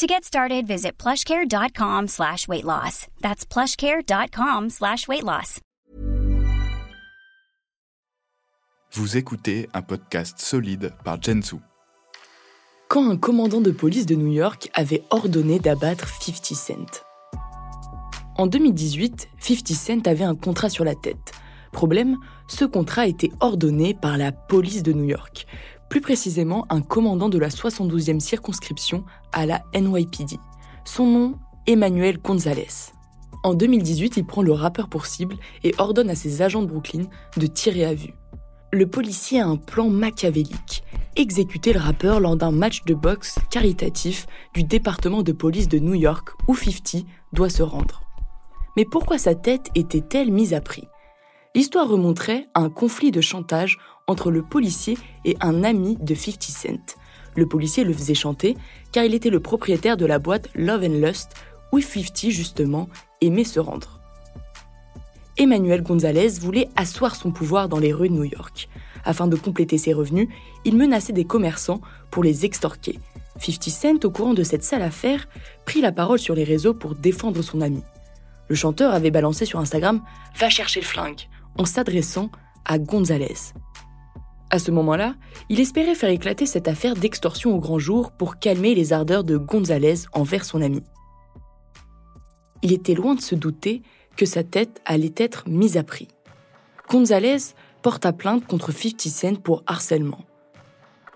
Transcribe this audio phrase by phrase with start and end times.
[0.00, 3.06] To get started, visit plushcare.com slash weight loss.
[3.20, 5.60] That's plushcare.com slash weight loss.
[8.94, 11.56] Vous écoutez un podcast solide par Jensu.
[12.88, 17.04] Quand un commandant de police de New York avait ordonné d'abattre 50 Cent.
[18.38, 21.32] En 2018, 50 Cent avait un contrat sur la tête.
[21.72, 22.16] Problème,
[22.48, 25.46] ce contrat été ordonné par la police de New York,
[25.90, 30.38] plus précisément un commandant de la 72e circonscription à la NYPD.
[30.84, 31.34] Son nom,
[31.66, 32.92] Emmanuel Gonzalez.
[33.42, 37.04] En 2018, il prend le rappeur pour cible et ordonne à ses agents de Brooklyn
[37.36, 38.14] de tirer à vue.
[38.72, 40.84] Le policier a un plan machiavélique,
[41.16, 45.94] exécuter le rappeur lors d'un match de boxe caritatif du département de police de New
[45.94, 48.02] York où 50 doit se rendre.
[48.76, 50.86] Mais pourquoi sa tête était-elle mise à prix?
[51.56, 53.78] L'histoire remonterait à un conflit de chantage
[54.10, 56.96] entre le policier et un ami de 50 Cent.
[57.36, 58.56] Le policier le faisait chanter
[58.92, 61.30] car il était le propriétaire de la boîte Love and Lust
[61.72, 62.88] où 50 justement
[63.20, 64.00] aimait se rendre.
[65.38, 68.68] Emmanuel Gonzalez voulait asseoir son pouvoir dans les rues de New York.
[69.04, 70.28] Afin de compléter ses revenus,
[70.64, 72.98] il menaçait des commerçants pour les extorquer.
[73.38, 75.28] 50 Cent, au courant de cette sale affaire,
[75.64, 77.82] prit la parole sur les réseaux pour défendre son ami.
[78.48, 80.02] Le chanteur avait balancé sur Instagram
[80.36, 82.30] Va chercher le flingue en s'adressant
[82.64, 83.54] à Gonzalez.
[84.50, 85.14] À ce moment-là,
[85.48, 89.36] il espérait faire éclater cette affaire d'extorsion au grand jour pour calmer les ardeurs de
[89.36, 90.82] Gonzalez envers son ami.
[92.62, 93.82] Il était loin de se douter
[94.16, 96.08] que sa tête allait être mise à prix.
[96.88, 100.24] Gonzalez porta plainte contre 50 Cent pour harcèlement.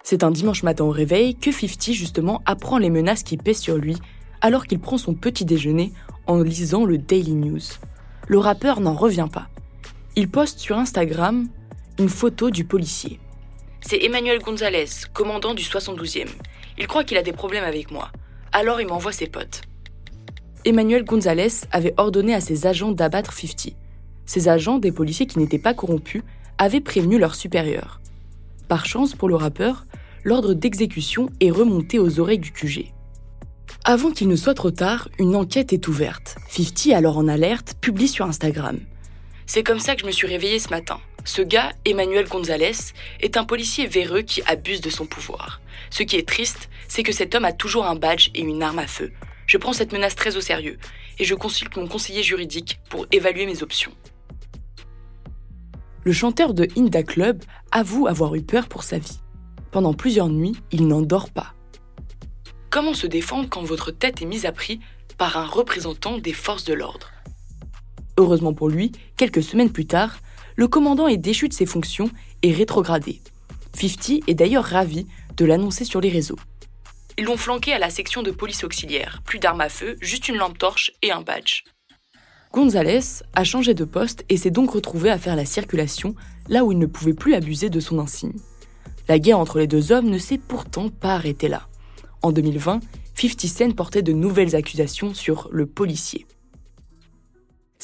[0.04, 3.76] C'est un dimanche matin au réveil que 50 justement apprend les menaces qui pèsent sur
[3.76, 3.96] lui
[4.42, 5.92] alors qu'il prend son petit déjeuner
[6.26, 7.60] en lisant le Daily News.
[8.28, 9.48] Le rappeur n'en revient pas.
[10.14, 11.48] Il poste sur Instagram
[11.98, 13.18] une photo du policier.
[13.86, 16.26] C'est Emmanuel Gonzalez, commandant du 72e.
[16.78, 18.10] Il croit qu'il a des problèmes avec moi.
[18.50, 19.60] Alors il m'envoie ses potes.
[20.64, 23.74] Emmanuel Gonzalez avait ordonné à ses agents d'abattre 50.
[24.24, 26.22] Ces agents, des policiers qui n'étaient pas corrompus,
[26.56, 28.00] avaient prévenu leurs supérieurs.
[28.68, 29.84] Par chance pour le rappeur,
[30.24, 32.86] l'ordre d'exécution est remonté aux oreilles du QG.
[33.84, 36.36] Avant qu'il ne soit trop tard, une enquête est ouverte.
[36.48, 38.78] 50, alors en alerte, publie sur Instagram.
[39.44, 40.98] C'est comme ça que je me suis réveillée ce matin.
[41.24, 45.62] Ce gars, Emmanuel Gonzalez, est un policier véreux qui abuse de son pouvoir.
[45.88, 48.78] Ce qui est triste, c'est que cet homme a toujours un badge et une arme
[48.78, 49.10] à feu.
[49.46, 50.78] Je prends cette menace très au sérieux
[51.18, 53.92] et je consulte mon conseiller juridique pour évaluer mes options.
[56.02, 57.42] Le chanteur de Inda Club
[57.72, 59.20] avoue avoir eu peur pour sa vie.
[59.70, 61.54] Pendant plusieurs nuits, il n'en dort pas.
[62.68, 64.80] Comment se défendre quand votre tête est mise à prix
[65.16, 67.10] par un représentant des forces de l'ordre?
[68.18, 70.18] Heureusement pour lui, quelques semaines plus tard,
[70.56, 72.10] le commandant est déchu de ses fonctions
[72.42, 73.20] et rétrogradé.
[73.74, 75.06] 50 est d'ailleurs ravi
[75.36, 76.38] de l'annoncer sur les réseaux.
[77.18, 80.36] Ils l'ont flanqué à la section de police auxiliaire, plus d'armes à feu, juste une
[80.36, 81.62] lampe torche et un badge.
[82.52, 86.14] Gonzalez a changé de poste et s'est donc retrouvé à faire la circulation
[86.48, 88.38] là où il ne pouvait plus abuser de son insigne.
[89.08, 91.68] La guerre entre les deux hommes ne s'est pourtant pas arrêtée là.
[92.22, 92.80] En 2020,
[93.16, 96.26] 50 Cent portait de nouvelles accusations sur le policier.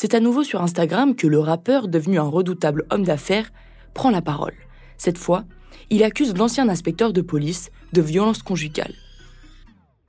[0.02, 3.52] C'est à nouveau sur Instagram que le rappeur, devenu un redoutable homme d'affaires,
[3.92, 4.54] prend la parole.
[4.96, 5.44] Cette fois,
[5.90, 8.94] il accuse l'ancien inspecteur de police de violence conjugale.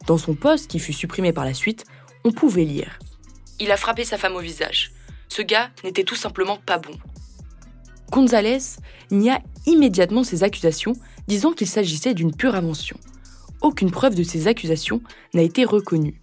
[0.07, 1.84] Dans son poste, qui fut supprimé par la suite,
[2.24, 3.00] on pouvait lire
[3.59, 4.94] Il a frappé sa femme au visage.
[5.28, 6.94] Ce gars n'était tout simplement pas bon.
[8.13, 8.78] Gonzalez
[9.12, 10.94] nia immédiatement ces accusations,
[11.28, 12.97] disant qu'il s'agissait d'une pure invention
[13.62, 15.01] aucune preuve de ces accusations
[15.34, 16.19] n'a été reconnue.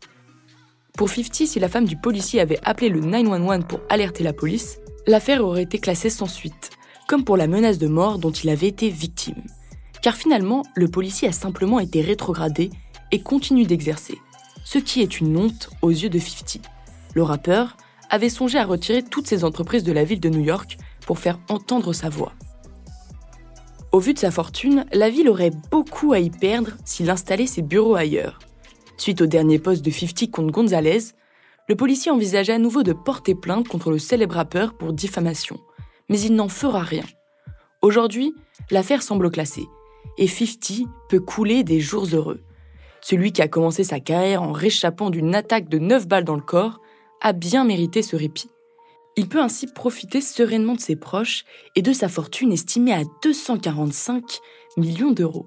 [0.98, 4.80] Pour 50, si la femme du policier avait appelé le 911 pour alerter la police,
[5.06, 6.70] l'affaire aurait été classée sans suite,
[7.06, 9.40] comme pour la menace de mort dont il avait été victime.
[10.02, 12.70] Car finalement, le policier a simplement été rétrogradé
[13.12, 14.18] et continue d'exercer,
[14.64, 16.64] ce qui est une honte aux yeux de 50.
[17.14, 17.76] Le rappeur
[18.10, 21.38] avait songé à retirer toutes ses entreprises de la ville de New York pour faire
[21.48, 22.32] entendre sa voix.
[23.92, 27.62] Au vu de sa fortune, la ville aurait beaucoup à y perdre s'il installait ses
[27.62, 28.40] bureaux ailleurs.
[28.98, 31.12] Suite au dernier poste de 50 contre Gonzalez,
[31.68, 35.60] le policier envisageait à nouveau de porter plainte contre le célèbre rappeur pour diffamation.
[36.08, 37.04] Mais il n'en fera rien.
[37.80, 38.34] Aujourd'hui,
[38.70, 39.66] l'affaire semble classée,
[40.16, 42.42] et 50 peut couler des jours heureux.
[43.00, 46.42] Celui qui a commencé sa carrière en réchappant d'une attaque de 9 balles dans le
[46.42, 46.80] corps
[47.20, 48.50] a bien mérité ce répit.
[49.16, 51.44] Il peut ainsi profiter sereinement de ses proches
[51.76, 54.40] et de sa fortune estimée à 245
[54.76, 55.46] millions d'euros.